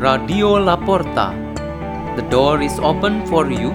Radio 0.00 0.56
Laporta. 0.56 1.36
The 2.16 2.24
door 2.32 2.62
is 2.62 2.72
open 2.80 3.20
for 3.26 3.52
you 3.52 3.68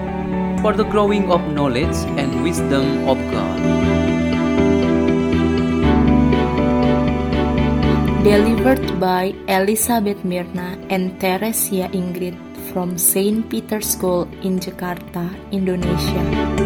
for 0.58 0.74
the 0.74 0.82
growing 0.82 1.30
of 1.30 1.38
knowledge 1.54 1.94
and 2.18 2.42
wisdom 2.42 3.06
of 3.06 3.14
God. 3.30 3.58
Delivered 8.26 8.98
by 8.98 9.38
Elizabeth 9.46 10.26
Mirna 10.26 10.74
and 10.90 11.14
Teresia 11.22 11.86
Ingrid 11.94 12.34
from 12.74 12.98
St. 12.98 13.48
Peter's 13.48 13.86
School 13.86 14.26
in 14.42 14.58
Jakarta, 14.58 15.30
Indonesia. 15.54 16.65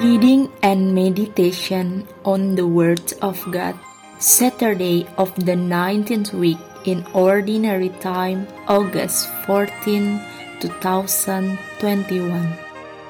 Reading 0.00 0.48
and 0.62 0.94
meditation 0.94 2.08
on 2.24 2.54
the 2.56 2.66
Words 2.66 3.12
of 3.20 3.36
God. 3.52 3.76
Saturday 4.18 5.06
of 5.18 5.28
the 5.36 5.52
19th 5.52 6.32
week 6.32 6.56
in 6.86 7.04
Ordinary 7.12 7.90
Time, 8.00 8.48
August 8.66 9.28
14, 9.44 10.24
2021. 10.60 12.48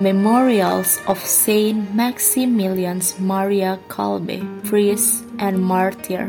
Memorials 0.00 0.98
of 1.06 1.22
Saint 1.22 1.94
Maximilians 1.94 3.20
Maria 3.20 3.78
Kolbe, 3.86 4.42
priest 4.66 5.22
and 5.38 5.62
martyr. 5.62 6.26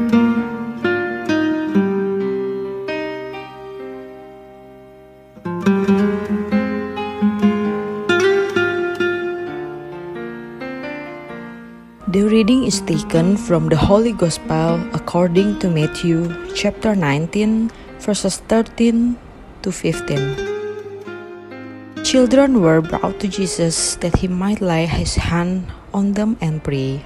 Reading 12.42 12.66
is 12.66 12.82
taken 12.90 13.38
from 13.38 13.70
the 13.70 13.78
Holy 13.78 14.18
Gospel 14.18 14.82
according 14.98 15.62
to 15.62 15.70
Matthew 15.70 16.26
chapter 16.58 16.98
19 16.98 17.70
verses 18.02 18.42
13 18.50 19.14
to 19.62 19.70
15. 19.70 22.02
Children 22.02 22.66
were 22.66 22.82
brought 22.82 23.22
to 23.22 23.30
Jesus 23.30 23.94
that 24.02 24.18
he 24.18 24.28
might 24.28 24.58
lay 24.58 24.90
his 24.90 25.22
hand 25.22 25.70
on 25.94 26.18
them 26.18 26.34
and 26.42 26.66
pray. 26.66 27.06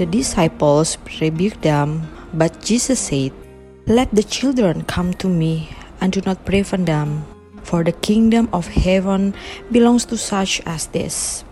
The 0.00 0.08
disciples 0.08 0.96
rebuked 1.20 1.60
them, 1.60 2.08
but 2.32 2.64
Jesus 2.64 2.96
said, 2.96 3.36
Let 3.84 4.08
the 4.08 4.24
children 4.24 4.88
come 4.88 5.12
to 5.20 5.28
me 5.28 5.68
and 6.00 6.16
do 6.16 6.24
not 6.24 6.48
prevent 6.48 6.88
them, 6.88 7.28
for 7.60 7.84
the 7.84 7.92
kingdom 7.92 8.48
of 8.56 8.72
heaven 8.72 9.36
belongs 9.68 10.08
to 10.08 10.16
such 10.16 10.64
as 10.64 10.88
this. 10.96 11.44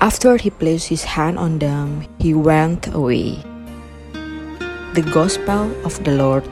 After 0.00 0.36
he 0.36 0.50
placed 0.50 0.86
his 0.88 1.02
hand 1.02 1.38
on 1.38 1.58
them, 1.58 2.06
he 2.20 2.32
went 2.32 2.86
away. 2.94 3.42
The 4.94 5.02
Gospel 5.12 5.74
of 5.84 5.98
the 6.04 6.14
Lord. 6.14 6.44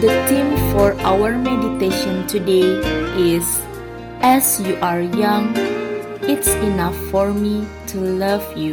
The 0.00 0.12
theme 0.26 0.56
for 0.72 0.96
our 1.04 1.36
meditation 1.36 2.26
today 2.26 2.72
is 3.20 3.44
As 4.22 4.62
you 4.62 4.78
are 4.78 5.02
young, 5.02 5.50
it's 6.22 6.54
enough 6.62 6.94
for 7.10 7.34
me 7.34 7.66
to 7.90 7.98
love 7.98 8.46
you. 8.56 8.70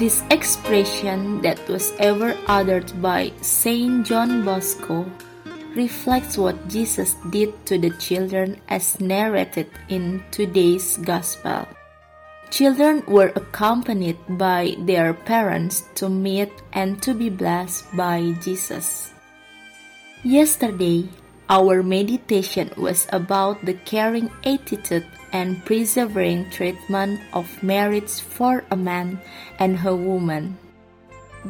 This 0.00 0.24
expression 0.32 1.42
that 1.42 1.60
was 1.68 1.92
ever 2.00 2.32
uttered 2.48 2.88
by 3.02 3.36
Saint 3.42 4.06
John 4.06 4.48
Bosco 4.48 5.04
reflects 5.76 6.38
what 6.40 6.56
Jesus 6.72 7.20
did 7.28 7.52
to 7.66 7.76
the 7.76 7.92
children 8.00 8.64
as 8.72 8.98
narrated 8.98 9.68
in 9.92 10.24
today's 10.30 10.96
Gospel. 10.96 11.68
Children 12.48 13.04
were 13.04 13.32
accompanied 13.36 14.16
by 14.40 14.72
their 14.88 15.12
parents 15.12 15.84
to 16.00 16.08
meet 16.08 16.50
and 16.72 17.02
to 17.02 17.12
be 17.12 17.28
blessed 17.28 17.84
by 17.94 18.32
Jesus. 18.40 19.12
Yesterday, 20.24 21.12
our 21.48 21.82
meditation 21.82 22.70
was 22.76 23.06
about 23.12 23.64
the 23.64 23.74
caring 23.86 24.30
attitude 24.44 25.06
and 25.32 25.64
persevering 25.64 26.50
treatment 26.50 27.20
of 27.32 27.46
marriage 27.62 28.20
for 28.20 28.64
a 28.70 28.76
man 28.76 29.20
and 29.58 29.78
a 29.86 29.94
woman. 29.94 30.58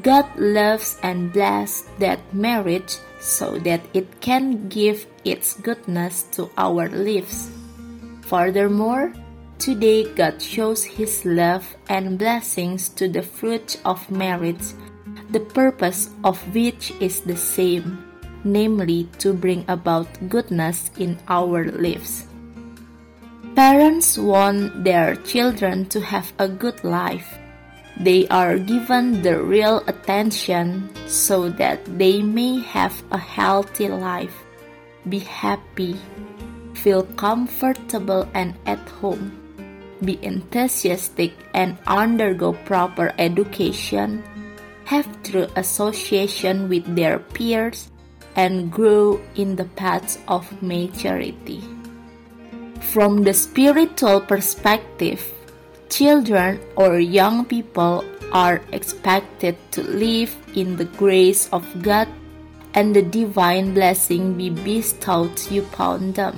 God 0.02 0.26
loves 0.36 0.98
and 1.02 1.32
blesses 1.32 1.88
that 1.98 2.20
marriage 2.34 2.98
so 3.20 3.58
that 3.60 3.80
it 3.94 4.20
can 4.20 4.68
give 4.68 5.06
its 5.24 5.54
goodness 5.54 6.24
to 6.36 6.50
our 6.58 6.88
lives. 6.90 7.48
Furthermore, 8.20 9.14
today 9.58 10.04
God 10.12 10.42
shows 10.42 10.84
His 10.84 11.24
love 11.24 11.64
and 11.88 12.18
blessings 12.18 12.90
to 13.00 13.08
the 13.08 13.22
fruit 13.22 13.80
of 13.86 14.10
marriage, 14.10 14.76
the 15.30 15.40
purpose 15.40 16.10
of 16.24 16.36
which 16.54 16.92
is 17.00 17.20
the 17.20 17.36
same 17.36 18.05
namely 18.46 19.10
to 19.18 19.34
bring 19.34 19.66
about 19.66 20.06
goodness 20.30 20.90
in 20.96 21.18
our 21.26 21.66
lives. 21.74 22.26
Parents 23.56 24.16
want 24.16 24.84
their 24.84 25.16
children 25.26 25.88
to 25.88 26.00
have 26.00 26.32
a 26.38 26.46
good 26.46 26.84
life. 26.84 27.38
They 27.98 28.28
are 28.28 28.58
given 28.58 29.22
the 29.22 29.42
real 29.42 29.82
attention 29.88 30.92
so 31.08 31.48
that 31.56 31.80
they 31.98 32.20
may 32.22 32.60
have 32.60 32.92
a 33.10 33.18
healthy 33.18 33.88
life, 33.88 34.44
be 35.08 35.18
happy, 35.20 35.96
feel 36.74 37.02
comfortable 37.16 38.28
and 38.34 38.54
at 38.66 38.84
home, 39.00 39.32
be 40.04 40.20
enthusiastic 40.22 41.32
and 41.54 41.78
undergo 41.86 42.52
proper 42.68 43.14
education, 43.16 44.22
have 44.84 45.08
true 45.24 45.48
association 45.56 46.68
with 46.68 46.84
their 46.94 47.18
peers, 47.18 47.90
and 48.36 48.70
grow 48.70 49.20
in 49.34 49.56
the 49.56 49.64
paths 49.64 50.18
of 50.28 50.46
maturity. 50.62 51.64
From 52.80 53.24
the 53.24 53.34
spiritual 53.34 54.20
perspective, 54.20 55.24
children 55.88 56.60
or 56.76 57.00
young 57.00 57.44
people 57.44 58.04
are 58.32 58.60
expected 58.72 59.56
to 59.72 59.82
live 59.82 60.34
in 60.54 60.76
the 60.76 60.84
grace 60.84 61.48
of 61.52 61.64
God 61.82 62.08
and 62.74 62.94
the 62.94 63.02
divine 63.02 63.72
blessing 63.72 64.34
be 64.34 64.50
bestowed 64.50 65.40
upon 65.50 66.12
them. 66.12 66.36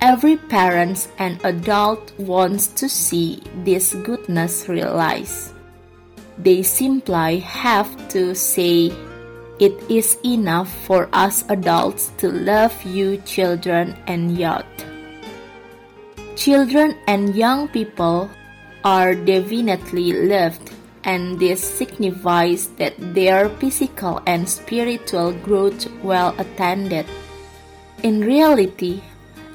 Every 0.00 0.36
parent 0.36 1.08
and 1.18 1.44
adult 1.44 2.16
wants 2.18 2.68
to 2.80 2.88
see 2.88 3.42
this 3.64 3.94
goodness 3.94 4.68
realized. 4.68 5.52
They 6.38 6.62
simply 6.62 7.40
have 7.40 7.90
to 8.10 8.34
say 8.34 8.94
it 9.58 9.74
is 9.90 10.16
enough 10.24 10.70
for 10.86 11.08
us 11.12 11.44
adults 11.48 12.12
to 12.18 12.30
love 12.30 12.74
you, 12.84 13.18
children 13.26 13.96
and 14.06 14.38
youth. 14.38 14.66
Children 16.36 16.94
and 17.06 17.34
young 17.34 17.66
people 17.68 18.30
are 18.84 19.14
definitely 19.14 20.12
loved, 20.14 20.70
and 21.02 21.38
this 21.40 21.58
signifies 21.58 22.68
that 22.78 22.94
their 23.14 23.48
physical 23.58 24.22
and 24.26 24.48
spiritual 24.48 25.32
growth 25.42 25.90
well 26.02 26.34
attended. 26.38 27.06
In 28.04 28.20
reality, 28.22 29.02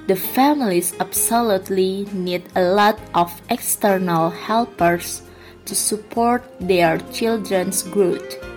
the 0.08 0.18
families 0.20 0.92
absolutely 1.00 2.04
need 2.12 2.44
a 2.56 2.76
lot 2.76 3.00
of 3.16 3.32
external 3.50 4.30
helpers 4.30 5.24
to 5.64 5.74
support 5.74 6.44
their 6.60 7.00
children's 7.16 7.84
growth. 7.84 8.53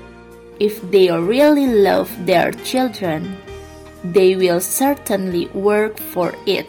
If 0.58 0.81
they 0.91 1.11
really 1.11 1.67
love 1.67 2.11
their 2.25 2.50
children, 2.53 3.37
they 4.03 4.37
will 4.37 4.61
certainly 4.61 5.47
work 5.49 5.99
for 5.99 6.35
it. 6.47 6.67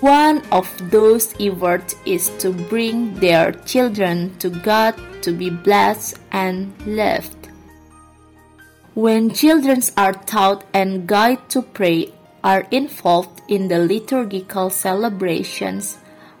One 0.00 0.42
of 0.52 0.68
those 0.90 1.34
efforts 1.40 1.96
is 2.04 2.30
to 2.38 2.52
bring 2.52 3.14
their 3.20 3.52
children 3.52 4.36
to 4.38 4.50
God 4.50 4.94
to 5.22 5.32
be 5.32 5.50
blessed 5.50 6.18
and 6.32 6.72
loved. 6.86 7.48
When 8.94 9.32
children 9.34 9.82
are 9.96 10.12
taught 10.12 10.64
and 10.72 11.06
guided 11.06 11.48
to 11.50 11.62
pray, 11.62 12.12
are 12.44 12.66
involved 12.70 13.42
in 13.48 13.68
the 13.68 13.78
liturgical 13.78 14.70
celebrations, 14.70 15.98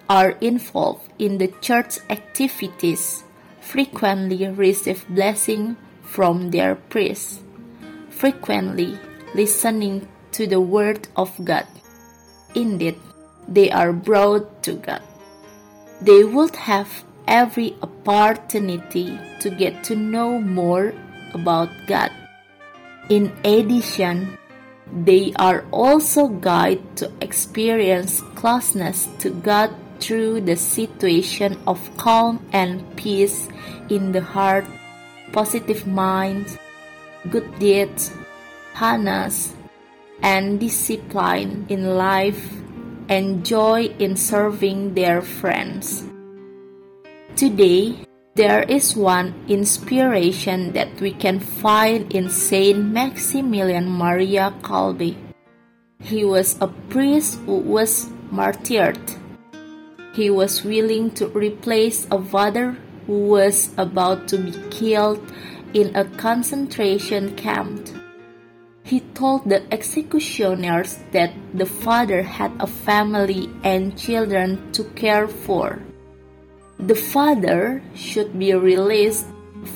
are 0.08 0.38
involved 0.40 1.10
in 1.18 1.38
the 1.38 1.48
church 1.60 1.98
activities, 2.08 3.24
frequently 3.60 4.46
receive 4.48 5.04
blessing 5.08 5.76
from 6.06 6.50
their 6.50 6.74
priests. 6.74 7.42
frequently 8.16 8.98
listening 9.34 10.08
to 10.32 10.46
the 10.46 10.60
Word 10.60 11.08
of 11.16 11.28
God. 11.44 11.68
Indeed, 12.54 12.96
they 13.46 13.70
are 13.70 13.92
brought 13.92 14.62
to 14.64 14.80
God. 14.80 15.02
They 16.00 16.24
would 16.24 16.56
have 16.56 17.04
every 17.28 17.76
opportunity 17.82 19.18
to 19.40 19.50
get 19.50 19.84
to 19.84 19.96
know 19.96 20.40
more 20.40 20.94
about 21.34 21.68
God. 21.86 22.10
In 23.08 23.32
addition, 23.44 24.38
they 24.88 25.32
are 25.36 25.64
also 25.70 26.28
guided 26.28 26.80
to 26.96 27.12
experience 27.20 28.22
closeness 28.34 29.08
to 29.20 29.30
God 29.30 29.74
through 30.00 30.40
the 30.42 30.56
situation 30.56 31.58
of 31.66 31.80
calm 31.96 32.40
and 32.52 32.84
peace 32.96 33.48
in 33.88 34.12
the 34.12 34.20
heart, 34.20 34.64
positive 35.32 35.86
minds, 35.86 36.58
good 37.30 37.46
deeds, 37.58 38.12
harness, 38.74 39.54
and 40.22 40.60
discipline 40.60 41.66
in 41.68 41.96
life, 41.96 42.52
and 43.08 43.44
joy 43.44 43.86
in 43.98 44.16
serving 44.16 44.94
their 44.94 45.22
friends. 45.22 46.04
Today, 47.36 47.96
there 48.36 48.64
is 48.68 48.96
one 48.96 49.32
inspiration 49.48 50.72
that 50.72 51.00
we 51.00 51.12
can 51.12 51.40
find 51.40 52.12
in 52.12 52.28
Saint 52.28 52.92
Maximilian 52.92 53.88
Maria 53.88 54.52
Kolbe. 54.60 55.16
He 56.00 56.24
was 56.24 56.56
a 56.60 56.68
priest 56.68 57.40
who 57.46 57.56
was 57.64 58.10
martyred. 58.30 59.00
He 60.12 60.28
was 60.28 60.64
willing 60.64 61.12
to 61.12 61.28
replace 61.28 62.06
a 62.10 62.20
father 62.20 62.76
who 63.06 63.26
was 63.26 63.70
about 63.78 64.28
to 64.28 64.38
be 64.38 64.52
killed 64.70 65.20
in 65.74 65.94
a 65.94 66.04
concentration 66.16 67.34
camp. 67.36 67.88
He 68.84 69.00
told 69.14 69.48
the 69.48 69.62
executioners 69.72 70.98
that 71.10 71.32
the 71.54 71.66
father 71.66 72.22
had 72.22 72.52
a 72.60 72.66
family 72.66 73.50
and 73.64 73.98
children 73.98 74.72
to 74.72 74.84
care 74.94 75.26
for. 75.26 75.82
The 76.78 76.94
father 76.94 77.82
should 77.94 78.38
be 78.38 78.54
released 78.54 79.26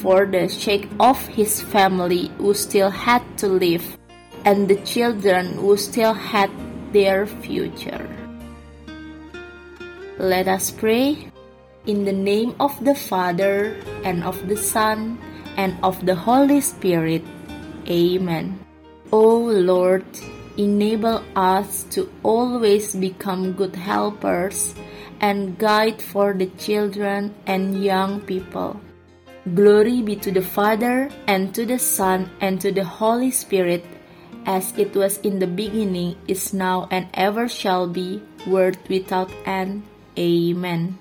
for 0.02 0.26
the 0.26 0.48
sake 0.48 0.88
of 1.00 1.18
his 1.26 1.60
family 1.60 2.30
who 2.38 2.54
still 2.54 2.90
had 2.90 3.22
to 3.38 3.48
live 3.48 3.98
and 4.44 4.68
the 4.68 4.78
children 4.86 5.58
who 5.58 5.76
still 5.76 6.14
had 6.14 6.50
their 6.92 7.26
future. 7.26 8.08
Let 10.18 10.48
us 10.48 10.70
pray 10.70 11.29
in 11.90 12.06
the 12.06 12.14
name 12.14 12.54
of 12.62 12.70
the 12.86 12.94
Father 12.94 13.74
and 14.06 14.22
of 14.22 14.38
the 14.46 14.54
Son 14.54 15.18
and 15.58 15.74
of 15.82 15.98
the 16.06 16.14
Holy 16.14 16.62
Spirit. 16.62 17.26
Amen. 17.90 18.62
O 19.10 19.50
Lord, 19.50 20.06
enable 20.54 21.18
us 21.34 21.82
to 21.90 22.06
always 22.22 22.94
become 22.94 23.58
good 23.58 23.74
helpers 23.74 24.78
and 25.18 25.58
guide 25.58 25.98
for 25.98 26.30
the 26.32 26.46
children 26.62 27.34
and 27.50 27.82
young 27.82 28.22
people. 28.22 28.78
Glory 29.58 29.98
be 30.00 30.14
to 30.14 30.30
the 30.30 30.44
Father, 30.44 31.10
and 31.26 31.50
to 31.56 31.66
the 31.66 31.80
Son, 31.80 32.30
and 32.40 32.60
to 32.60 32.70
the 32.70 32.84
Holy 32.84 33.32
Spirit, 33.32 33.82
as 34.46 34.70
it 34.76 34.94
was 34.94 35.18
in 35.24 35.40
the 35.40 35.48
beginning, 35.48 36.14
is 36.28 36.52
now, 36.52 36.86
and 36.92 37.08
ever 37.14 37.48
shall 37.48 37.88
be, 37.88 38.22
world 38.46 38.78
without 38.88 39.32
end. 39.48 39.82
Amen. 40.14 41.00